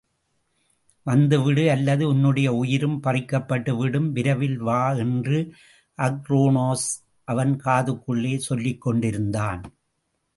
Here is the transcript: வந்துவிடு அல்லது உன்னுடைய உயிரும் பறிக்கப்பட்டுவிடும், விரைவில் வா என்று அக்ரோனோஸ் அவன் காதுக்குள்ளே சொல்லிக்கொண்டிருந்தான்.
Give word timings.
வந்துவிடு 1.05 1.71
அல்லது 1.71 2.03
உன்னுடைய 2.07 2.53
உயிரும் 2.53 2.95
பறிக்கப்பட்டுவிடும், 3.03 4.07
விரைவில் 4.11 4.57
வா 4.57 4.91
என்று 4.93 5.39
அக்ரோனோஸ் 5.97 6.87
அவன் 7.27 7.53
காதுக்குள்ளே 7.65 8.33
சொல்லிக்கொண்டிருந்தான். 8.49 9.61